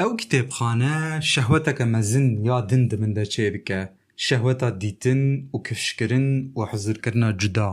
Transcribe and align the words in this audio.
ئەو 0.00 0.10
کتێبخانە 0.20 0.96
شەهوەتەکە 1.30 1.84
مەزن 1.94 2.26
یا 2.48 2.58
دن 2.68 2.82
من 3.00 3.12
دەچێ 3.18 3.46
بکە 3.54 3.80
شەهوەتا 4.26 4.68
دیتن 4.82 5.22
و 5.54 5.56
کفشکردن 5.66 6.26
و 6.56 6.60
حزرکردنا 6.70 7.30
جودا 7.40 7.70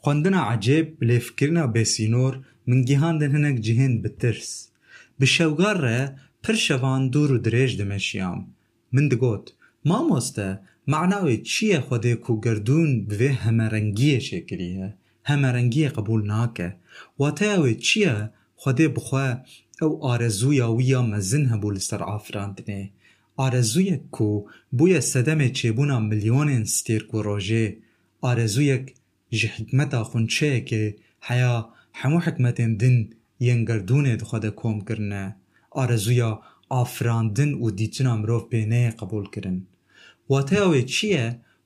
خوندنا 0.00 0.40
عجێب 0.52 0.88
لێفکردنا 1.08 1.64
بێسینۆر 1.74 2.34
من 2.68 2.80
گیهاندن 2.88 3.30
هەنێک 3.36 3.56
جیهێن 3.64 3.94
بترس 4.02 4.52
bi 5.22 5.26
şewgar 5.26 5.82
re 5.82 6.00
pir 6.42 6.56
şevan 6.66 7.02
dûr 7.12 7.30
û 7.36 7.38
dirêj 7.44 7.78
dimeşiyam 7.78 8.38
min 8.94 9.10
digot 9.10 9.44
mamoste 9.84 10.48
meعنawê 10.90 11.36
çi 11.50 11.66
ye 11.72 11.78
xwedê 11.86 12.14
ku 12.24 12.32
gerdûn 12.44 12.90
bi 13.08 13.14
vê 13.20 13.30
hemerengiyê 13.44 14.18
çêkiriye 14.28 14.88
hemerengiyê 15.28 15.88
qebûl 15.96 16.22
nake 16.32 16.68
wateya 17.20 17.56
wê 17.64 17.72
çi 17.86 18.00
ye 18.00 18.16
xwedê 18.62 18.86
bixwe 18.96 19.26
ew 19.34 19.65
ئەو 19.81 19.91
ئارەزوویا 20.05 20.67
ویە 20.77 21.01
مەزن 21.11 21.43
هەبوو 21.51 21.75
لەسەر 21.77 22.01
ئافراندنێ 22.09 22.81
ئارەزوویەک 23.39 24.15
و 24.27 24.31
بووە 24.77 24.99
سەدەمێ 25.11 25.49
چێبوونا 25.57 25.97
ملیۆنێن 26.09 26.63
ستێرک 26.75 27.09
و 27.13 27.23
ڕۆژێ 27.27 27.65
ئارەزوویەک 28.23 28.85
ji 29.37 29.47
hikmeta 29.55 30.01
xunçeyekê 30.09 30.83
heya 31.27 31.55
hemû 31.99 32.19
hikmetên 32.25 32.71
din 32.81 32.97
yên 33.45 33.59
gerdûnê 33.69 34.13
dixwe 34.19 34.39
de 34.45 34.51
kom 34.59 34.77
kirine 34.87 35.25
arezûya 35.81 36.31
afirandin 36.81 37.51
û 37.63 37.65
dîçina 37.77 38.13
mirov 38.21 38.43
pêneyê 38.51 38.91
qebûl 38.99 39.25
kirin 39.33 39.57
wateya 40.31 40.65
wê 40.73 40.81
çi 40.93 41.07
ye 41.15 41.25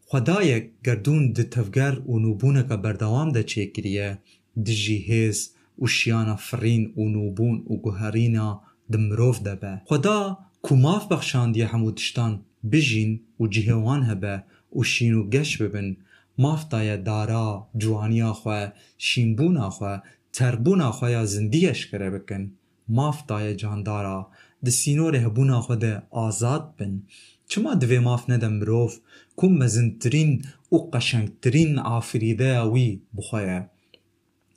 xwedayek 0.10 0.66
gerdûn 0.88 1.24
di 1.36 1.44
tevger 1.56 1.96
û 2.12 2.14
nûbûneka 2.24 2.78
berdewam 2.84 3.30
de 3.36 3.42
çêkiriye 3.52 4.10
di 4.66 4.74
jî 4.84 4.98
hêz 5.10 5.38
او 5.82 5.88
شیانا 5.88 6.36
فرین 6.48 6.84
او 6.96 7.04
نوبون 7.16 7.56
او 7.68 7.82
گوهرینا 7.86 8.50
دمروف 8.92 9.38
دبه 9.46 9.74
خدا 9.90 10.18
کماف 10.68 11.04
بخشاندی 11.12 11.62
همو 11.62 11.92
دشتان 11.92 12.34
بجین 12.72 13.12
او 13.38 13.48
جهوان 13.48 14.02
هبه 14.04 14.44
او 14.70 14.84
شینو 14.84 15.22
گش 15.34 15.52
ببن. 15.62 15.98
ماف 16.38 16.62
دایا 16.70 16.98
دارا 16.98 17.68
جوانی 17.82 18.22
آخوا 18.22 18.60
شینبون 18.98 19.58
آخوا 19.58 19.94
تربون 20.34 20.82
آخوا 20.82 21.10
یا 21.10 21.26
زندیش 21.26 21.80
کره 21.90 22.10
بکن. 22.10 22.44
ماف 22.98 23.18
دایا 23.28 23.54
جاندارا 23.54 24.20
دی 24.64 24.72
سینو 24.72 25.10
ره 25.10 25.28
بون 25.36 25.50
آخوا 25.50 25.76
ده 25.76 26.04
آزاد 26.10 26.64
بن. 26.78 26.94
چما 27.48 27.74
دوی 27.74 28.00
ماف 28.00 28.30
نده 28.30 28.48
مروف 28.48 28.94
کم 29.40 29.52
مزندترین 29.62 30.32
او 30.70 30.92
قشنگترین 30.92 31.80
آفریده 31.80 32.58
اوی 32.58 33.02
بخواه 33.18 33.66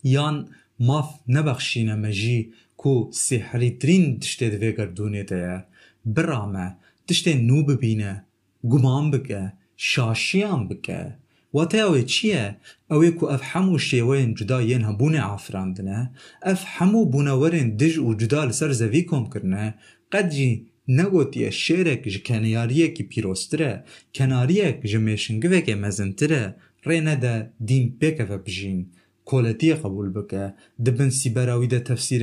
یان 0.05 0.49
mirov 0.79 1.09
ku 1.17 1.29
mezintirîn 1.29 1.35
û 1.35 1.35
qeşengtirîn 1.35 1.89
afirîdeya 1.95 1.95
wî 1.95 1.95
bixwe 1.95 1.95
ye 1.95 1.95
yan 1.95 1.95
mav 1.95 1.95
nebexşîne 1.95 1.97
me 1.97 2.13
jî 2.13 2.53
ku 2.77 3.11
sêherîtirîn 3.13 4.21
tiştê 4.21 4.47
di 4.53 4.57
vê 4.63 4.71
gerdûnê 4.79 5.29
de 5.29 5.37
ye 5.37 5.65
bira 6.05 6.47
me 6.47 6.77
tiştên 7.07 7.49
nû 7.49 7.59
bibîne 7.69 8.25
guman 8.65 9.13
bike 9.13 9.53
şaşiyan 9.77 10.71
bike 10.71 11.17
wateya 11.53 11.87
wê 11.87 12.07
çi 12.07 12.27
ye 12.27 12.57
ew 12.91 13.03
ê 13.09 13.15
ku 13.17 13.25
ev 13.35 13.43
hemû 13.53 13.77
şêweyên 13.89 14.35
cuda 14.35 14.63
yên 14.63 14.81
hebûnê 14.81 15.21
afirandine 15.21 16.11
ev 16.43 16.61
hemû 16.77 17.13
bûnewerên 17.13 17.79
dij 17.79 17.95
û 17.99 18.19
cuda 18.19 18.41
li 18.41 18.55
ser 18.55 18.71
zevî 18.71 19.07
komkirine 19.07 19.75
qet 20.13 20.33
jî 20.33 20.65
negotiye 20.89 21.51
şêrek 21.51 22.09
ji 22.11 22.23
kenariyekî 22.23 23.09
pîroztir 23.09 23.61
e 23.61 23.85
kenariyek 24.13 24.87
ji 24.87 24.99
mêşingivekê 24.99 25.75
mezintir 25.77 26.31
e 26.31 26.55
rê 26.87 27.05
nede 27.05 27.51
dîn 27.69 27.99
pêkeve 28.01 28.47
bijîn 28.47 28.89
کولتی 29.25 29.75
قبول 29.75 30.09
بکه 30.11 30.55
دبن 30.85 31.11
سيبراوي 31.11 31.67
ده 31.67 31.79
تفسير 31.79 32.23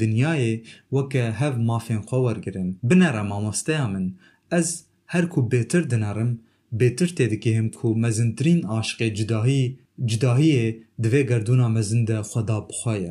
دنیای 0.00 0.62
و 0.92 1.02
که 1.02 1.22
هف 1.22 1.54
مافین 1.56 2.00
خوار 2.00 2.40
گرن. 2.40 2.76
بنرا 2.82 3.22
ما 3.22 3.40
مستعمن 3.40 4.14
از 4.50 4.84
هر 5.06 5.26
کو 5.26 5.42
بهتر 5.42 5.80
دنارم 5.80 6.38
بهتر 6.72 7.08
هم 7.46 7.68
کو 7.68 7.94
مزندرین 7.94 8.64
عاشق 8.64 9.02
جدایی 9.02 9.78
جدایی 10.04 10.56
دوی 11.02 11.24
گردونا 11.24 11.68
مزند 11.68 12.22
خدا 12.22 12.60
بخواه. 12.60 13.04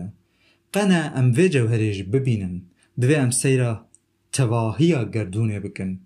قنا 0.74 1.02
ام 1.19 1.31
وی 1.36 1.50
جوهرش 1.50 2.03
ببینن 2.03 2.62
دوی 3.02 3.16
ام 3.16 3.31
سیرا 3.31 3.86
تواهی 4.31 4.92
گردونه 5.16 5.59
بکن. 5.59 6.00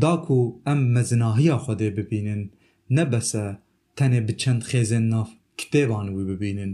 داکو 0.00 0.38
ام 0.66 0.92
مزناهی 0.92 1.52
خوده 1.52 1.90
ببینن. 1.90 2.50
نبسه 2.90 3.58
تنه 3.96 4.20
بچند 4.20 4.62
خیزن 4.62 5.02
نفت 5.02 5.36
کتێبان 5.60 6.06
وی 6.14 6.24
ببینن. 6.30 6.72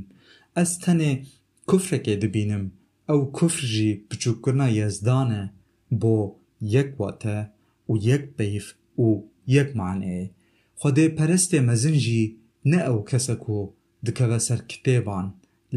ئەس 0.56 0.70
تەنێ 0.84 1.12
کوفرێکێ 1.68 2.14
دبینم 2.24 2.64
ئەو 3.08 3.20
کوفرژی 3.36 3.92
بچووکردنا 4.08 4.68
یێزدانە 4.78 5.42
بۆ 6.00 6.18
یەک 6.74 6.90
واتە 7.00 7.38
و 7.90 7.92
یەک 8.10 8.24
بەیف 8.36 8.66
و 9.04 9.08
یەک 9.56 9.68
معنێ 9.78 10.20
خودێ 10.80 11.06
پەرستێ 11.16 11.58
مەزنجی 11.68 12.24
نە 12.70 12.80
ئەو 12.86 12.98
کەسەک 13.10 13.44
و 13.56 13.60
دکەوە 14.06 14.38
سەر 14.46 14.60
کتێبان 14.70 15.26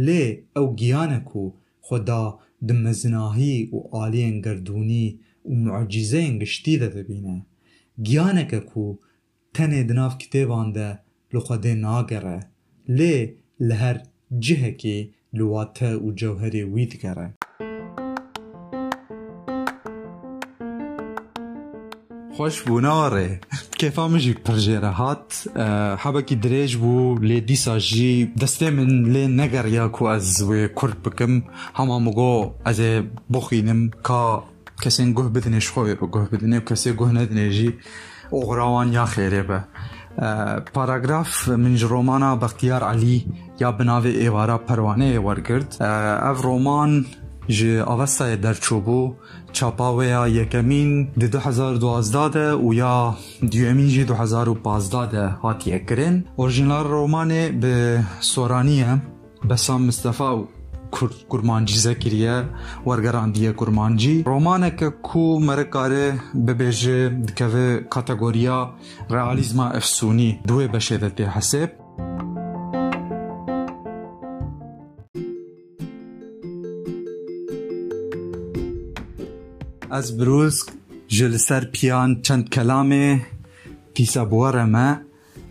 لێ 0.05 0.23
ئەو 0.55 0.67
گیانەک 0.81 1.29
و 1.41 1.43
خدا 1.87 2.23
دمەزناهی 2.67 3.57
و 3.75 3.77
ئالێن 3.93 4.35
گردردونی 4.45 5.07
و 5.49 5.51
معجززەیەن 5.65 6.35
گشتی 6.41 6.79
دەدەبینە 6.83 7.37
گیانەکە 8.07 8.59
و 8.81 8.85
تەنێ 9.55 9.81
دناف 9.89 10.13
کتێبان 10.21 10.67
دە 10.77 10.89
لە 11.33 11.39
خودێ 11.45 11.73
ناگەڕە. 11.85 12.39
lê 12.89 13.33
li 13.67 13.73
her 13.73 13.97
cihekê 14.43 14.97
li 15.37 15.43
wate 15.53 15.91
û 16.05 16.07
cewherê 16.19 16.63
wî 16.73 16.91
digere. 16.91 17.29
خوش 22.37 22.61
بو 22.67 22.79
ناره 22.79 23.39
کیفا 23.79 24.07
مجی 24.07 24.33
پرژیره 24.47 24.91
هات 24.99 25.47
حبکی 26.03 26.35
دریج 26.35 26.75
بو 26.75 26.95
لی 27.29 27.39
دیسا 27.41 27.79
جی 27.79 28.33
دسته 28.41 28.69
من 28.69 28.91
لی 29.13 29.27
نگر 29.27 29.65
یا 29.65 29.87
کو 29.87 30.03
از 30.05 30.41
و 30.41 30.67
کرد 30.67 31.03
بکم 31.03 31.43
هما 31.77 31.99
مگو 31.99 32.53
از 32.65 32.79
بخینم 33.33 33.89
که 34.07 34.21
کسی 34.83 35.13
گوه 35.13 35.29
بدنه 35.29 35.59
شخوی 35.59 35.95
بو 35.95 36.07
گوه 36.07 36.29
بدنه 36.29 36.57
و 36.57 36.63
کسی 36.69 36.91
گوه 36.91 37.11
ندنه 37.11 37.49
جی 37.49 37.73
اغراوان 38.33 38.93
یا 38.93 39.05
خیره 39.05 39.43
به 39.43 39.63
پاراگراف 40.73 41.47
منج 41.49 41.83
رومانا 41.83 42.35
بختیار 42.35 42.83
علی 42.83 43.25
یا 43.59 43.71
بناوی 43.71 44.09
ایوارا 44.09 44.57
پروانه 44.57 45.19
ورگرد 45.19 45.83
او 45.83 46.41
رومان 46.41 47.05
جی 47.47 47.79
آوستا 47.79 48.35
در 48.35 48.53
چوبو 48.53 49.15
چاپاویا 49.51 50.27
یکمین 50.27 51.11
دی 51.17 51.27
دو 51.27 51.39
هزار 51.39 51.75
دوازده 51.75 52.53
و 52.53 52.73
یا 52.73 53.17
دیومین 53.49 53.87
جی 53.87 54.03
دو 54.03 54.13
هزار 54.13 54.49
و 54.49 54.53
بازده 54.53 55.05
ده 55.05 55.27
هاتیه 55.27 55.79
کرن 55.79 56.23
رومانه 56.37 57.49
به 57.49 58.03
سورانیه 58.19 59.01
بسام 59.49 59.81
مصطفی 59.81 60.43
کرمانجی 61.31 61.95
کریه 61.95 62.43
ورگراندیه 62.85 63.51
کرمانجی 63.53 64.23
رومانه 64.23 64.69
که 64.71 64.89
کو 64.89 65.39
مرکاره 65.39 66.19
ببیجه 66.47 67.09
دکوه 67.09 67.77
کاتگوریا 67.89 68.73
رئالیزما 69.09 69.65
افسونی 69.65 70.39
دوی 70.47 70.67
بشیده 70.67 71.09
تی 71.09 71.23
حسب 71.23 71.71
از 79.89 80.17
بروز 80.17 80.63
جلسر 81.07 81.65
پیان 81.65 82.21
چند 82.21 82.49
کلامه 82.49 83.21
تیسا 83.93 84.25
بوارمه 84.25 85.01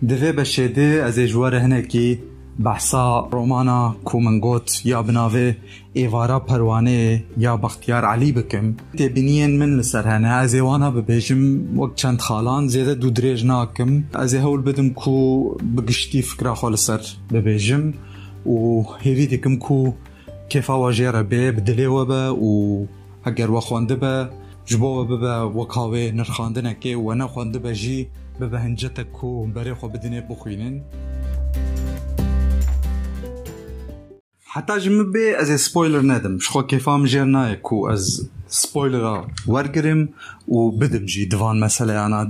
دوی 0.09 0.33
بشیده 0.33 1.03
از 1.05 1.19
اجوار 1.19 1.55
هنکی 1.55 2.23
بحثا 2.59 3.29
رومانا 3.33 3.97
کومنگوت 4.05 4.87
یا 4.87 5.03
بناوه 5.03 5.57
ایوارا 5.93 6.41
پروانه 6.41 7.25
یا 7.37 7.57
بختیار 7.57 8.05
علی 8.05 8.33
بکم. 8.33 8.75
تبینین 8.99 9.59
من 9.59 9.77
لسر 9.77 10.09
هنه 10.09 10.29
از 10.29 10.55
ایوانا 10.55 10.91
ببیجم 10.91 11.79
وقت 11.79 11.95
چند 11.95 12.21
خالان 12.21 12.69
زیده 12.69 12.95
دو 12.95 13.11
دریج 13.11 13.45
ناکم. 13.45 14.05
از 14.13 14.35
ایوال 14.35 14.61
بدم 14.63 14.91
کو 14.91 15.49
بگشتی 15.55 16.23
فکرا 16.23 16.55
خوال 16.55 16.77
سر 16.77 17.01
ببیجم 17.33 17.93
و 18.47 18.83
هیوی 19.01 19.27
دیکم 19.27 19.57
کو 19.57 19.93
کفا 20.49 20.81
و 20.81 20.91
را 20.91 21.23
بی 21.23 21.51
بدلی 21.51 21.85
و 21.85 22.05
با 22.05 22.37
و 22.37 22.89
اگر 23.25 23.51
و 23.51 23.61
خوانده 23.61 23.97
با 23.97 24.29
جبا 24.65 25.03
و 25.03 25.05
ببا 25.05 25.51
و 25.51 25.65
کاوه 25.65 26.13
نرخانده 26.15 26.61
نکه 26.63 26.97
و 26.97 27.15
نخوانده 27.15 27.59
با 27.59 27.73
جی 27.73 28.09
ببا 28.41 28.59
هنجه 28.59 28.89
تکو 28.89 29.47
بری 29.47 29.75
خوابدینه 29.75 30.21
بخوینن. 30.21 30.81
Thank. 30.95 31.24
حتى 34.55 34.79
جمبي 34.79 35.41
از 35.41 35.51
سبويلر 35.61 36.01
نادم. 36.01 36.39
شخو 36.39 36.63
كيفام 36.63 37.05
جيرنايك 37.05 37.73
و 37.73 37.89
از 37.89 38.29
سبويلر 38.49 39.27
ورقرم 39.47 40.09
وبدمجي 40.49 41.25
دفان 41.25 41.61
مثلا 41.61 42.07
أنا 42.07 42.21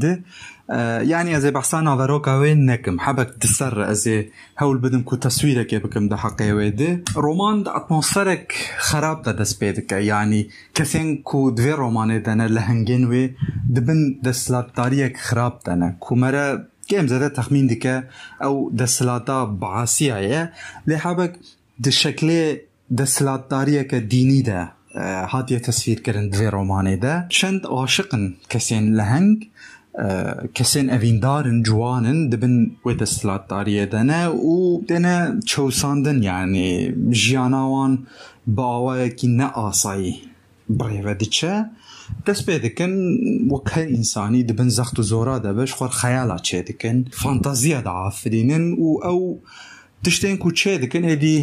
آه، 0.71 1.03
دي 1.03 1.11
يعني 1.11 1.37
ازي 1.37 1.51
بحسانا 1.51 1.97
فاروكا 1.97 2.35
وين 2.35 2.67
نكم. 2.67 3.01
حبك 3.01 3.35
تسر 3.41 3.91
ازي 3.91 4.31
هول 4.61 4.79
بدم 4.79 5.03
كو 5.03 5.17
تصويرك 5.17 5.75
بكم 5.75 6.09
ده 6.09 6.17
حقي 6.17 6.53
ويدي. 6.53 7.05
رومان 7.17 7.63
ده 7.63 7.77
اتموسفرك 7.77 8.53
خراب 8.79 9.23
ده 9.23 9.33
دسبيدك 9.33 9.93
يعني 9.93 10.49
كسين 10.75 11.23
كو 11.23 11.51
دوي 11.51 11.73
روماني 11.73 12.19
دانا 12.19 12.49
لهنجين 12.49 13.05
وي 13.07 13.35
دبن 13.69 14.21
دسلات 14.23 14.77
تاريك 14.77 15.17
خراب 15.17 15.59
دانا. 15.67 15.97
كو 16.01 16.15
مرا 16.15 16.65
كيم 16.89 17.07
زادة 17.07 17.29
تخمين 17.29 17.67
ديك 17.67 18.05
أو 18.43 18.71
دسلاتا 18.71 19.45
بعاسية 19.45 20.53
لحبك 20.87 21.41
د 21.83 21.91
شکل 21.91 22.57
د 22.99 23.05
سلاتداریه 23.05 23.83
دینی 24.01 24.43
ده. 24.43 24.73
آه، 24.95 25.27
هاتیه 25.27 25.59
تصویر 25.59 26.01
کردن 26.01 26.29
دوی 26.29 26.47
رومانه 26.47 26.97
ده. 26.97 27.27
چند 27.29 27.67
عاشقن 27.67 28.35
کسین 28.51 28.95
لهنگ 28.95 29.51
آه، 29.99 30.47
کسین 30.55 30.91
اویندارن 30.91 31.63
جوانن 31.63 32.29
دبن 32.29 32.71
و 32.87 32.93
دستلات 32.93 33.49
داریه 33.49 33.87
دنه 33.87 34.29
و 34.29 34.81
دنه 34.89 35.41
چوساندن 35.47 36.23
یعنی 36.23 36.93
جیاناوان 37.11 38.07
باوه 38.47 39.09
که 39.09 39.29
نه 39.29 39.47
آسایی 39.47 40.21
بریوه 40.71 41.15
دیچه 41.15 41.65
دست 42.27 42.47
به 42.47 42.59
دکن 42.59 42.93
وکه 43.51 43.81
انسانی 43.81 44.43
دبن 44.43 44.69
زخت 44.69 44.99
و 44.99 45.03
زورا 45.03 45.39
ده 45.39 45.53
بش 45.53 45.73
خور 45.73 45.89
خیالا 45.89 46.39
چه 46.39 46.63
دکن. 46.63 47.05
فانتازیا 47.13 47.81
دا 47.81 48.13
و 48.79 49.05
أو 49.05 49.39
ئەو 50.05 50.11
تشتێن 50.11 50.37
و 50.47 50.51
چێ 50.61 50.73
دەکەن 50.85 51.05
ئێدی 51.11 51.39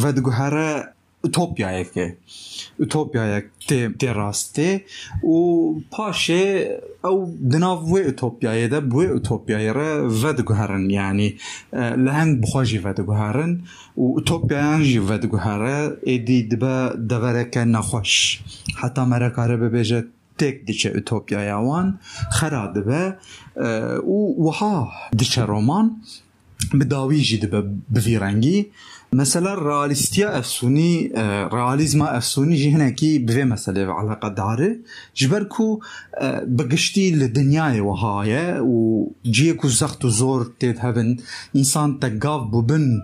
ڤەدگوهرە 0.00 0.70
ئوتۆپیایەکێ 1.24 2.06
ئوتۆپیایەک 2.80 3.46
تێ 4.00 4.10
ڕاستێ 4.18 4.70
و 5.32 5.38
پاشێ 5.92 6.46
ئەو 7.04 7.16
دناو 7.52 7.78
وێ 7.92 8.00
ئوتۆپیایەدە 8.08 8.78
بوێ 8.90 9.06
ئوتۆپیایرە 9.14 9.90
ڤە 10.20 10.30
دگوهرن 10.38 10.84
ینی 10.98 11.30
لە 12.04 12.12
هەنگ 12.18 12.32
بخۆژی 12.42 12.78
ڤە 12.84 12.92
دگوهرن 12.98 13.52
و 14.02 14.04
ئوتۆپیانژی 14.16 15.00
ڤە 15.08 15.16
دگوهرە 15.24 15.78
ئێدی 16.08 16.40
دبە 16.50 16.76
دەڤەرەکە 17.10 17.62
نەخۆش 17.74 18.12
حتا 18.80 19.02
مەرەکارە 19.12 19.56
ببێژێت 19.62 20.08
تێک 20.38 20.56
دیچە 20.66 20.88
ئوتۆپیایاوان 20.96 21.88
خەرا 22.36 22.64
دبە 22.76 23.02
و 24.14 24.18
وها 24.44 24.76
دیچە 25.18 25.42
ڕۆمان 25.50 25.86
بداویژی 26.74 27.40
دبە 27.40 27.60
بڤیرەنگی 27.94 28.58
مثلا 29.12 29.54
راليستيا 29.54 30.38
افسوني 30.38 31.12
راليزما 31.52 32.16
افسوني 32.16 32.56
جي 32.56 32.70
هناكي 32.70 33.18
بفي 33.18 33.44
مسألة 33.44 33.92
علاقة 33.92 34.28
داري 34.28 34.80
جبركو 35.16 35.80
بقشتي 36.42 37.10
لدنياي 37.10 37.80
وهاي 37.80 38.60
وجيكو 38.60 39.68
زخت 39.68 40.06
زور 40.06 40.52
تيد 40.60 40.76
هبن. 40.78 41.16
انسان 41.56 42.00
تقاف 42.00 42.42
ببن 42.42 43.02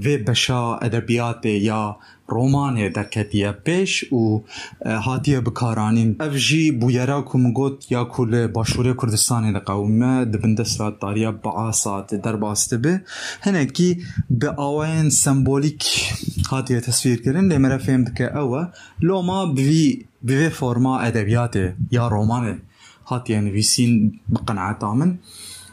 في 0.00 0.16
بشا 0.16 0.78
ادبياتي 0.82 1.64
يا 1.64 1.96
رومان 2.26 2.88
در 2.88 3.04
کتیه. 3.04 3.52
پیش 3.52 4.12
و 4.12 4.42
هاتیه 4.86 5.40
بکارانیم 5.40 6.16
اف 6.20 6.36
جی 6.36 6.70
بویرا 6.70 7.22
کم 7.22 7.52
گوت 7.52 7.92
یا 7.92 8.04
کل 8.04 8.46
باشوری 8.46 8.94
کردستانی 9.02 9.52
در 9.52 9.58
قومه 9.58 10.24
دبندست 10.24 10.80
را 10.80 10.90
تاریه 10.90 11.30
با 11.30 11.50
آسات 11.50 12.14
در 12.14 12.36
باسته 12.36 12.76
به. 12.76 13.02
هنه 13.40 13.66
که 13.66 13.96
به 14.30 14.50
آوین 14.56 15.10
سمبولیک 15.10 16.12
هاتیه 16.50 16.80
تصویر 16.80 17.22
کردن 17.22 17.48
لی 17.48 17.58
مره 17.58 17.78
فهمد 17.78 18.22
او 18.22 18.38
اوه. 18.38 18.68
لوما 19.00 19.46
بوی 19.46 20.04
بوی 20.22 20.48
فرما 20.48 20.98
ادبیات 20.98 21.74
یا 21.90 22.08
رومان 22.08 22.60
هاتیه 23.06 23.40
نویسین 23.40 24.20
بقنعت 24.34 24.84
آمن. 24.84 25.18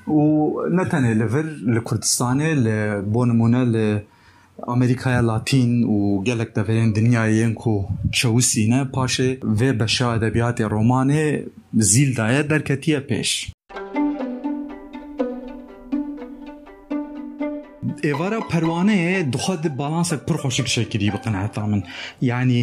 و 0.08 0.52
نتنه 0.72 1.14
لفر 1.14 1.46
لکردستانه 1.66 2.54
لبونمونه 2.54 3.64
لبونمونه 3.64 4.04
امریکای 4.68 5.22
لاتین 5.22 5.84
و 5.84 6.24
گلک 6.24 6.54
دفرین 6.54 6.92
دنیا 6.92 7.30
یین 7.30 7.54
کو 7.54 7.84
شو 8.12 8.40
پاشه 8.94 9.38
و 9.44 9.74
بشا 9.74 10.14
ادبیات 10.14 10.62
رومانه 10.62 11.44
زیل 11.74 12.14
دایه 12.14 12.44
در 12.44 12.60
کتیه 12.60 13.00
پیش. 13.00 13.52
پەروانەیە 18.52 19.24
دخوات 19.34 19.68
بالانسێک 19.80 20.22
پڕ 20.28 20.38
خۆشک 20.44 20.68
شەکری 20.76 21.10
بقنعتا 21.16 21.66
من 21.72 21.82
یعنی 22.22 22.60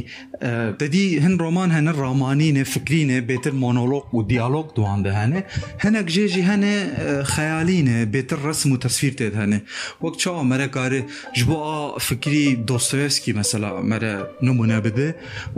هەن 1.24 1.34
ڕۆمان 1.42 1.70
هەنە 1.76 1.92
ڕامانینێ 2.02 2.64
فکرینێ 2.74 3.18
بێتر 3.28 3.54
مۆنۆلۆگ 3.62 4.06
و 4.16 4.20
دیالۆگ 4.30 4.66
دوانده 4.76 5.10
هەنێ 5.20 5.40
هەنێک 5.84 6.06
جێژی 6.14 6.42
هەنێ 6.50 6.74
خەیالینێ 7.32 7.98
بێتر 8.14 8.38
ڕسم 8.46 8.70
و 8.72 8.76
تەسفیر 8.84 9.14
تێت 9.18 9.34
هەنێ 9.42 9.58
وەک 10.02 10.14
چاوە 10.22 10.42
مەرەکارێ 10.50 11.00
ji 11.36 11.44
bo 11.48 11.56
a 11.76 11.78
fikrî 12.08 12.44
Dostoyevskî 12.68 13.32
mesela 13.40 13.70
mere 13.90 14.14
numune 14.46 14.78
bide 14.84 15.08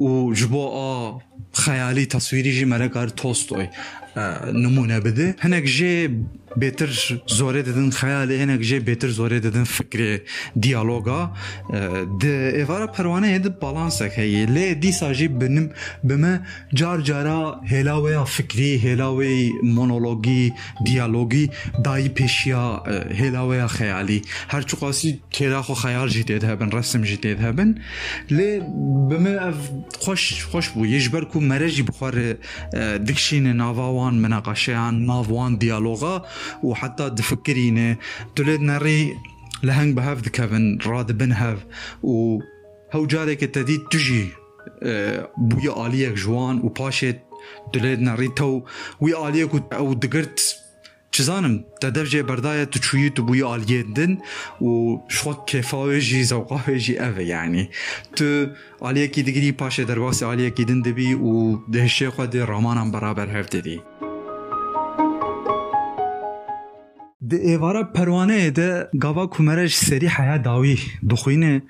û 0.06 0.08
ji 0.38 0.46
bo 0.52 0.64
a 0.86 0.90
xeyalî 1.64 2.04
taswîrî 2.14 2.52
Tostoy 4.14 4.52
numune 4.62 5.04
bide 5.04 5.34
hinek 5.42 5.66
jê 5.66 6.10
بێتر 6.56 6.90
زۆرێ 7.38 7.62
دەدن 7.68 7.90
خەیالێ 8.00 8.34
هێنێک 8.42 8.62
ژێ 8.68 8.78
بێتر 8.88 9.10
زۆرێ 9.18 9.38
دەدن 9.46 9.66
فکرێ 9.76 10.12
دیالۆگا 10.62 11.20
ئێوارە 12.58 12.88
پەروانەیە 12.94 13.38
د 13.46 13.48
باڵانسێک 13.62 14.12
هەیە 14.20 14.42
لێ 14.54 14.66
دیساژی 14.82 15.28
بنم 15.40 15.66
بمە 16.08 16.34
جار 16.78 16.98
جارا 17.08 17.40
هێلاوەیە 17.72 18.22
فکری 18.36 18.72
هێلاوەی 18.84 19.42
مۆنۆلۆگی 19.76 20.44
دیالۆگی 20.86 21.46
دایی 21.84 22.10
پێشیا 22.18 22.64
هێلاوەیە 23.20 23.66
خەیالی 23.76 24.20
هەرچقاسی 24.52 25.10
تێداخۆ 25.36 25.74
خەیالژی 25.82 26.24
تێت 26.28 26.44
هەبن 26.50 26.68
ڕستمژی 26.76 27.18
تێت 27.24 27.40
هەبن 27.46 27.70
لێ 28.36 28.50
بمە 29.08 29.34
خۆش 30.02 30.22
خۆش 30.50 30.66
بوو 30.74 30.90
یەژبەر 30.94 31.24
و 31.34 31.40
مەرەژی 31.50 31.84
بخوارێ 31.88 32.28
دکشینە 33.08 33.52
وان 34.04 34.22
مناقشان 34.22 35.06
ما 35.06 35.18
وان 35.28 35.58
ديالوغا 35.58 36.24
وحتى 36.62 37.10
تفكرينه 37.10 37.96
تولد 38.36 38.60
ناري 38.60 39.16
لهنگ 39.62 39.94
بهاف 39.94 40.20
دكابن 40.20 40.78
راد 40.86 41.18
بن 41.18 41.32
هاف 41.32 41.58
و 42.02 42.38
هو 42.92 43.06
جارك 43.06 43.42
التديد 43.42 43.80
تجي 43.90 44.28
آه، 44.82 45.30
بويا 45.38 45.86
آليك 45.86 46.14
جوان 46.14 46.58
و 46.58 46.68
باشت 46.68 47.16
تولد 47.72 48.00
ناري 48.00 48.28
تو 48.28 48.62
وي 49.00 49.28
آليك 49.28 49.50
أو 49.72 49.92
دقرت 49.92 50.60
چزانم 51.12 51.64
تدرجه 51.80 52.22
برداية 52.22 52.64
تشوي 52.64 53.10
تبوي 53.10 53.54
آليدن 53.54 54.18
و 54.60 54.98
شوات 55.08 55.48
كيفاوي 55.48 55.98
جي 55.98 56.24
زوقاوي 56.24 56.76
جي 56.76 57.00
اوه 57.00 57.20
يعني. 57.20 57.70
تو 58.16 58.46
آليه 58.84 59.06
كي 59.06 59.22
دقري 59.22 59.50
باشا 59.50 59.82
درواس 59.82 60.22
آليه 60.22 60.48
كي 60.48 60.64
دن 60.64 60.82
دبي 60.82 61.14
و 61.14 61.60
دهشه 61.68 62.10
خود 62.10 62.36
رامانم 62.36 62.90
برابر 62.90 63.40
هفته 63.40 63.58
دي. 63.58 63.80
خوا 67.29 67.29
دێ 67.31 67.37
ڕامانان 67.37 67.45
بەرابەر 67.45 67.45
هەف 67.45 67.45
دەدی 67.45 67.45
د 67.45 67.47
ئێوارە 67.47 67.83
پەروانەیە 67.95 68.51
دە 68.59 68.97
گاوا 69.03 69.25
کومەرەش 69.35 69.73
سەری 69.75 70.07
حیا 70.07 70.37
داوی 70.37 70.79
دخوینە 71.09 71.61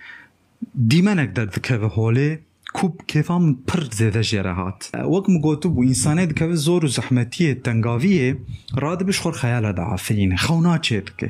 دیمەنێک 0.91 1.29
دەردکەوە 1.37 1.89
هۆلێ 1.97 2.31
کوب 2.73 3.01
کێفام 3.07 3.45
پڕ 3.67 3.81
زێدە 3.99 4.23
ژێرە 4.29 4.53
هات 4.59 4.79
وەکم 5.13 5.35
گوتو 5.45 5.69
بوو 5.69 5.83
ئینسانێ 5.83 6.25
دکەوە 6.31 6.55
زۆر 6.65 6.85
و 6.85 6.93
زەحمەتیە 6.97 7.51
تەنگاویە 7.65 8.35
ڕاد 8.81 9.03
بش 9.03 9.17
خۆر 9.23 9.35
خەیالە 9.41 9.71
داعافرینە 9.79 10.37
خەو 10.45 10.59
ناچێت 10.67 11.07
بکە 11.11 11.29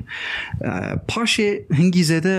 پاشێ 1.11 1.49
هەنگی 1.77 2.03
زێدە 2.11 2.37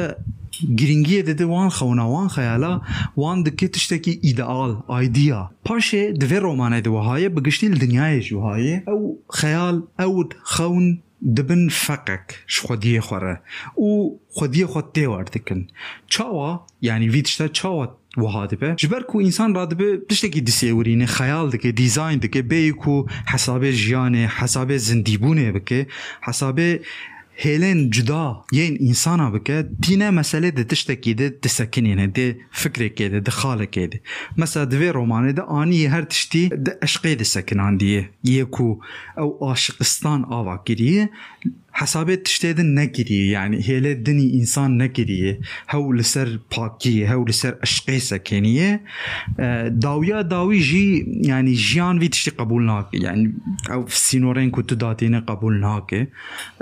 گرنگیە 0.81 1.23
دەدە 1.29 1.45
وان 1.53 1.71
خەوناوان 1.71 2.29
خەیالا 2.37 2.81
وان 3.17 3.39
دکێ 3.47 3.69
تشتێکی 3.75 4.15
ئیدئال 4.27 4.73
ئایدیا 4.89 5.51
پاشێ 5.67 6.05
دەوێ 6.21 6.39
ڕۆمانە 6.45 6.79
دوهایە 6.87 7.29
بگشتی 7.37 7.73
لە 7.73 7.79
دنیاە 7.85 8.21
ژوهایە 8.29 8.77
ئەو 8.89 9.01
خەیال 9.39 9.77
ئەوت 9.99 10.31
خەون 10.53 10.87
dibin 11.22 11.70
ji 11.70 12.28
xwediyê 12.66 13.02
xwe 13.08 13.18
re 13.22 13.36
û 13.88 13.90
xwediyê 14.38 14.66
xwe 14.74 14.82
têwar 14.96 15.26
dikin 15.34 15.62
çawa 16.08 16.50
yanî 16.82 17.14
vî 17.14 17.24
tişte 17.24 17.48
çawa 17.54 17.86
wiha 18.16 18.50
dibe 18.50 18.76
ji 18.78 18.92
ber 18.92 19.04
ku 19.08 19.20
însan 19.20 19.56
radibe 19.56 19.90
tiştekî 20.08 20.42
disêwirîne 20.50 21.08
xeyal 21.18 21.52
dike 21.52 21.78
dîzayn 21.78 22.22
dike 22.22 22.42
bêyî 22.52 22.74
ku 22.82 23.08
hesabê 23.32 23.72
jiyanê 23.84 24.26
hesabê 24.28 24.78
zindîbûnê 24.88 25.54
bike 25.56 25.88
hesabê 26.28 26.70
هێلێن 27.44 27.80
جدا 27.96 28.26
یین 28.58 28.76
ئینسانە 28.86 29.28
بکە 29.36 29.58
دینە 29.84 30.10
مەسلێ 30.20 30.52
di 30.58 30.64
tiştekî 30.72 31.14
de 31.20 31.28
disekinîne 31.44 32.08
dê 32.16 32.28
fikrêkê 32.62 33.08
de 33.14 33.20
dixalekê 33.28 33.86
de. 33.92 33.98
Mesela 34.38 34.66
divê 34.74 34.90
romanê 35.00 35.38
de 35.38 35.42
aniyê 35.42 35.88
her 35.90 36.06
tiştî 36.10 36.44
di 36.66 36.72
eşqê 36.86 37.20
disekinandiye 37.20 38.10
yê 38.26 38.44
ku 38.56 38.80
ew 39.18 39.32
aşiqistan 39.52 40.22
ava 40.38 40.64
kiriye 40.64 41.10
حسابات 41.74 42.26
تشتادن 42.26 42.90
يعني 43.10 43.62
هي 43.70 43.80
لا 43.80 43.94
دني 43.94 44.34
انسان 44.34 44.78
نكري 44.78 45.40
هاو 45.70 45.94
لسر 45.94 46.40
باكي 46.58 47.06
هاو 47.06 47.26
لسر 47.26 47.58
اشقیسا 47.64 48.18
كانية 48.18 48.82
داويا 49.68 50.22
داوي 50.22 50.60
جي 50.60 51.06
يعني 51.08 51.54
جيان 51.54 52.00
في 52.00 52.08
تشتي 52.08 52.32
قبول 52.32 52.86
يعني 52.94 53.34
أو 53.72 53.86
في 53.86 53.96
السينورين 53.96 54.52
كنت 54.52 54.74
داتيني 54.74 55.20
قبول 55.20 55.62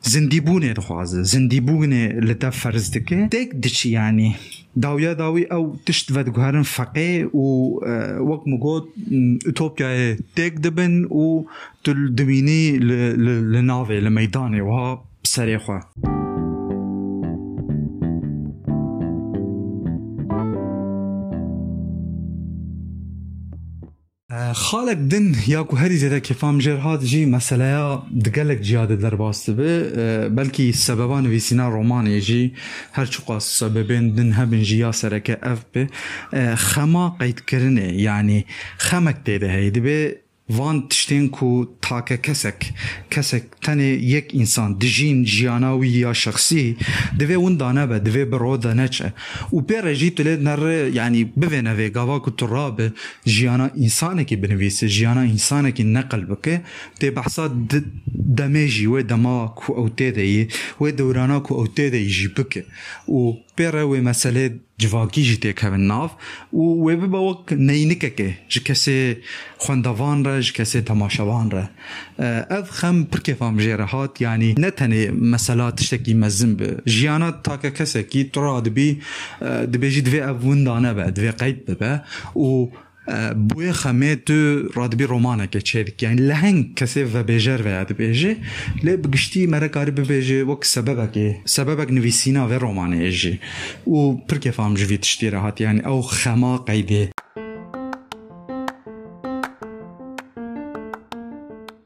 زنديبوني 0.04 0.74
زندیبونه 0.74 0.74
زنديبوني 1.06 1.24
زندیبونه 1.24 2.08
لتا 2.08 2.50
فرز 2.50 2.89
دکه. 2.89 3.28
دیک 3.28 3.54
دچی 3.54 3.89
یعنی 3.89 4.36
أو 5.51 5.75
تشت 5.86 6.12
ود 6.12 6.30
فقي 6.30 6.63
فقه 6.63 7.30
و 7.34 7.80
آه، 7.86 8.22
وقت 8.22 8.48
مگود 8.48 8.84
اوتوبيا 9.46 10.18
تيك 10.36 10.54
دبن 10.54 11.06
و 11.06 11.46
تل 11.84 12.16
دميني 12.16 12.78
لنافي 12.78 14.00
لميداني 14.00 14.62
وها 14.62 15.09
serê 15.34 15.58
xwe. 15.66 15.80
خالك 24.54 24.98
دن 24.98 25.36
یا 25.48 25.64
کو 25.64 25.76
هری 25.76 25.98
زیده 25.98 26.20
که 26.20 26.34
فام 26.34 26.58
جرهات 26.58 27.04
جی 27.04 27.26
مسئله 27.26 27.98
دگلک 28.26 28.62
جیاده 28.62 28.96
در 28.96 29.16
باسته 29.16 29.54
به 29.54 30.30
بلکی 30.30 30.72
سببان 30.72 31.28
ویسینا 31.28 31.70
رومانی 31.70 32.22
جی 32.22 32.54
هر 32.94 33.06
چقا 33.06 33.40
سببین 33.40 34.10
دن 34.16 34.32
هبن 34.34 34.62
جیا 34.62 34.92
سرکه 34.92 35.38
اف 35.42 35.64
به 35.72 35.88
خما 36.56 37.16
قید 37.20 37.46
کرنه 37.46 37.94
یعنی 37.94 38.46
خمک 38.78 39.16
دیده 39.24 39.52
هیده 39.52 39.80
به 39.80 40.18
وان 40.50 40.88
تشتین 40.89 41.29
کو 41.29 41.65
تاکه 41.82 42.18
کسک 42.18 42.74
کسک 43.12 43.44
تنه 43.62 43.84
یک 43.84 44.32
انسان 44.34 44.74
دجین 44.74 45.24
جیاناوی 45.24 45.89
یا 45.89 46.13
شخصی 46.13 46.77
دوی 47.20 47.34
اون 47.34 47.58
دانه 47.58 47.86
به 47.86 48.00
دوی 48.00 48.25
برو 48.25 48.58
دانه 48.58 48.88
چه 48.88 49.13
و 49.53 49.62
پر 49.62 49.94
جی 49.94 50.10
تله 50.10 50.38
نر 50.38 50.89
یعنی 50.94 51.24
بوینه 51.24 51.74
وی 51.74 51.89
گاوا 51.89 52.20
کو 52.20 52.32
تراب 52.32 52.82
جیانا 53.25 53.70
انسانه 53.75 54.24
کی 54.24 54.36
بنویسه 54.36 54.88
جیانا 54.88 55.22
انسانه 55.22 55.72
کی 55.72 55.84
نقل 55.84 56.25
بکه 56.25 56.62
تی 57.00 57.10
بحثا 57.10 57.48
دمیجی 58.38 58.86
و 58.86 59.01
دما 59.01 59.48
کو 59.48 59.74
اوته 59.74 60.12
دی 60.12 60.48
و 60.82 60.91
دورانا 60.91 61.39
کو 61.39 61.53
اوته 61.56 61.89
دی 61.89 62.08
جی 62.08 62.27
بکه 62.27 62.65
و 63.08 63.34
پر 63.58 63.75
و 63.84 63.96
مسئله 64.01 64.60
جواکی 64.80 65.24
جی 65.24 65.38
تی 65.44 65.54
ناف 65.78 66.12
او 66.52 66.90
ویب 66.90 67.06
با 67.06 67.22
وک 67.24 67.54
نینکه 67.54 68.10
که 68.10 68.38
جی 68.48 68.60
کسی 68.60 69.18
خوندوان 69.58 70.24
را 70.26 70.42
جی 70.42 70.54
کسی 70.54 70.84
را 71.52 71.64
از 72.50 72.72
خم 72.72 73.04
پرکی 73.04 73.34
فام 73.34 73.58
جیرهات 73.58 74.22
یعنی 74.22 74.56
نتنی 74.58 75.08
مسلا 75.08 75.72
تشتکی 75.72 76.14
مزم 76.14 76.56
بی 76.56 76.68
جیانا 76.86 77.32
تا 77.32 77.58
که 77.58 77.72
کسی 77.72 78.04
که 78.04 78.24
تراد 78.24 78.70
بی 78.70 79.02
دبیجی 79.42 80.02
دوی 80.02 80.20
او 80.20 80.38
وندانه 80.50 80.94
بی 80.94 81.12
دوی 81.12 81.32
قید 81.32 81.80
بی 81.80 81.92
و 82.42 82.68
بوی 83.50 83.72
خمه 83.72 84.16
تو 84.16 84.68
رادبی 84.74 85.04
رومانه 85.04 85.48
چیدک 85.48 86.04
یعنی 86.04 86.22
لهنگ 86.22 86.75
کسی 86.75 87.04
و 87.04 87.24
بیجر 87.24 87.62
و 87.62 87.68
یاد 87.68 87.94
بیجه 87.94 88.38
لی 88.84 88.98
بگشتی 88.98 89.48
مره 89.48 89.68
کاری 89.68 89.92
ببیجه 89.92 90.44
وک 90.44 90.66
سببه 90.66 91.10
که 91.13 91.36
سببه 91.46 91.86
نویسینا 91.86 92.48
و 92.48 92.54
رومانه 92.54 92.98
ایجه 92.98 93.39
و 93.88 94.13
پرکه 94.13 94.51
فهم 94.51 94.74
جوی 94.74 94.98
تشتی 94.98 95.30
راحت 95.30 95.62
یعنی 95.62 95.80
او 95.80 96.01
خما 96.01 96.58
قیده. 96.58 97.10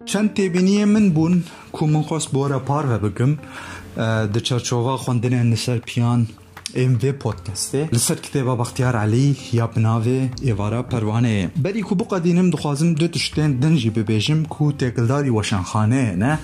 چند 0.06 0.30
تێبینیە 0.38 0.86
من 0.94 1.10
بوون 1.10 1.44
کو 1.72 1.88
من 1.88 2.01
خواست 2.01 2.27
بۆرە 2.27 2.60
پار 2.68 2.86
بە 2.92 2.98
بگم. 3.03 3.38
دە 4.34 4.39
چەرچۆڤ 4.48 4.98
خوندنە 5.03 5.42
نسەر 5.53 5.80
پیان 5.89 6.22
ام 6.75 6.98
وی 7.03 7.12
پودکسته 7.12 7.89
لسر 7.92 8.15
کتابا 8.15 8.56
بختیار 8.56 8.96
علی 8.96 9.36
یا 9.53 9.68
بناوه 9.68 10.30
ایوارا 10.42 10.84
پروانه 10.84 11.51
بری 11.63 11.82
کو 11.82 11.96
بو 11.96 12.03
قدینم 12.03 12.50
دخوازم 12.50 12.94
دو 12.94 13.08
تشتین 13.08 13.60
دنجی 13.60 13.89
ببیجم 13.89 14.44
کو 14.44 14.72
تکلداری 14.72 15.30
وشنخانه 15.30 16.15
نه 16.15 16.39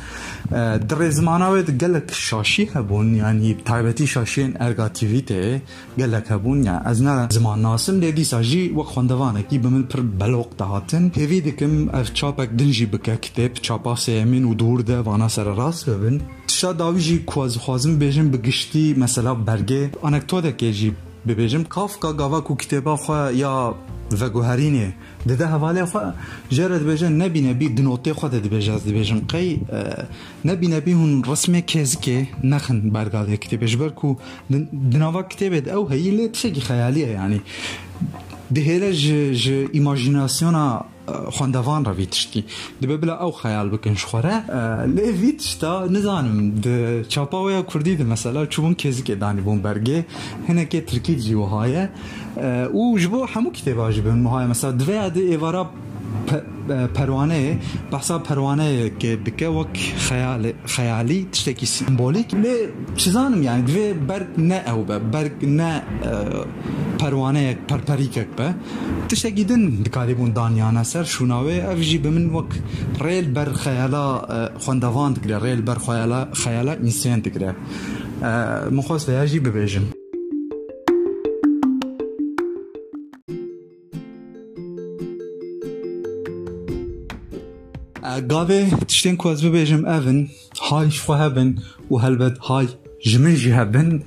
در 0.78 1.10
زمانه 1.10 1.50
وید 1.50 1.72
گلک 1.72 2.04
شاشی 2.12 2.70
هبون 2.74 3.16
یعنی 3.16 3.58
تایبتی 3.66 4.08
شاشین 4.08 4.58
ارگاتیویته 4.60 5.62
گلک 5.98 6.26
هبون 6.30 6.64
یا 6.64 6.78
از 6.78 7.04
نه 7.04 7.28
زمان 7.30 7.62
ناسم 7.62 8.00
لیدی 8.00 8.24
ساجی 8.24 8.70
وک 8.70 8.86
خوندوانه 8.86 9.44
کی 9.44 9.58
بمن 9.58 9.84
پر 9.84 10.02
بلوق 10.02 10.48
دهاتن 10.58 11.12
هیوی 11.16 11.42
دکم 11.42 11.90
اف 11.90 12.14
چاپک 12.14 12.50
دنجی 12.50 12.86
بکه 12.86 13.18
کتاب 13.18 13.54
چاپا 13.54 13.96
سیمین 13.96 14.46
و 14.46 14.54
دور 14.54 14.82
ده 14.82 15.02
وانا 15.02 15.28
سر 15.28 15.44
راست 15.44 15.90
ببن 15.90 16.22
تشا 16.48 16.74
داویجی 16.74 17.20
کواز 17.20 17.58
خوازم 17.58 17.96
بیجم 18.00 18.30
بگشتی 18.30 18.94
مثلا 18.94 19.34
برگه 19.34 19.90
anekdoteke 20.20 20.74
jî 20.74 20.94
bibêjim 21.28 21.64
kafka 21.64 22.12
gava 22.12 22.44
ku 22.44 22.54
kitêba 22.58 22.96
xwe 23.04 23.38
ya 23.38 23.74
veguherînê 24.12 24.90
dide 25.28 25.46
hevalê 25.54 25.84
xwe 25.92 26.04
jê 26.52 26.70
re 26.70 26.78
dibêje 26.84 27.08
nebîne 27.20 27.60
bî 27.60 27.78
di 27.78 27.82
notê 27.82 28.12
xwe 28.20 28.32
de 28.32 28.40
dibêje 28.46 28.72
ez 28.76 28.84
dibêjim 28.88 29.28
qey 29.32 29.60
nebîne 30.46 30.80
bî 30.86 30.94
hûn 31.00 31.14
resmê 31.32 31.62
kêzikê 31.72 32.18
nexin 32.44 32.78
bergadê 32.96 33.36
kitêbê 33.44 33.68
ji 33.68 33.80
ber 33.80 33.92
ku 33.96 34.18
di 34.92 35.00
nava 35.00 35.22
kitêbê 35.32 35.66
de 35.66 35.70
ew 35.78 35.84
heyî 35.92 36.12
lê 36.18 36.32
tişekî 36.32 36.62
xeyalî 36.70 37.00
ye 37.00 37.12
yanî 37.20 37.40
dihêle 38.56 38.92
ji 38.94 39.34
ji 39.34 39.58
îmajînasyona 39.80 40.66
خواندەوان 41.36 41.82
ڕەویتشتی 41.88 42.42
دەبێ 42.82 42.96
بلا 43.02 43.16
ئەو 43.22 43.32
خەیال 43.42 43.68
بکەن 43.74 43.96
شخۆرە 44.02 44.36
لێوی 44.96 45.34
تشتا 45.40 45.74
نزانم 45.96 46.38
چاپاوەیە 47.14 47.62
کوردی 47.70 47.96
د 48.02 48.04
مەسەلا 48.12 48.42
چوون 48.54 48.74
کێزیکێدانی 48.82 49.42
بوون 49.46 49.60
بەرگێ 49.66 50.00
هەنێکێ 50.48 50.80
ترکی 50.90 51.16
جیوەهایە 51.26 51.86
و 52.80 52.98
ji 53.02 53.08
bo 53.14 53.20
hemû 53.34 53.50
kitêbaji 53.58 54.02
bin 54.06 54.18
muhaye 54.26 54.48
mesela 54.54 54.74
divê 54.82 54.98
de 55.16 55.22
êvara 55.36 55.64
پروانه 56.94 57.60
بحثا 57.92 58.20
پروانه 58.20 58.90
که 59.00 59.16
دکه 59.16 59.48
وک 59.48 59.94
خیال 59.98 60.54
خیالی 60.66 61.28
تشتکی 61.32 61.66
سیمبولیک 61.66 62.34
لی 62.34 62.56
چیزانم 62.96 63.44
یعنی 63.44 63.62
دوی 63.62 63.94
برگ 63.94 64.28
نه 64.38 64.74
او 64.74 64.84
به 64.84 65.00
برگ 65.00 65.46
نه 65.46 65.82
پروانه 67.00 67.58
پرپریکک 67.68 68.28
به. 68.38 68.56
تشتکی 69.10 69.44
دن 69.44 69.70
دکاری 69.70 70.14
بون 70.14 70.32
دانیانا 70.32 70.84
سر 70.84 71.04
شوناوه 71.04 71.54
اف 71.72 71.80
جی 71.80 71.98
بمن 71.98 72.26
وک 72.30 72.46
ریل 73.02 73.32
بر 73.32 73.54
خیالا 73.54 74.22
خوندوان 74.60 75.14
دکره 75.14 75.40
ریل 75.44 75.62
بر 75.62 75.76
خیالا 75.76 76.28
خیالا 76.34 76.72
انسان 76.72 77.20
دکره 77.20 77.56
مخواست 78.72 79.10
ویاجی 79.10 79.40
ببیجم 79.40 79.99
قابي 88.30 88.66
تشتين 88.88 89.16
كواز 89.16 89.46
ببيجم 89.46 89.86
أفن 89.86 90.28
هاي 90.72 90.92
شفا 90.92 91.28
هبن 91.28 91.56
وهلبت 91.90 92.52
هاي 92.52 92.68
جمنجي 93.06 93.54
هبن 93.54 94.04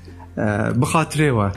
بخاطري 0.77 1.53